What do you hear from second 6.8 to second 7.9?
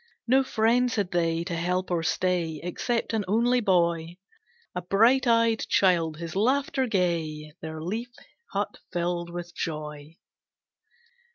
gay, Their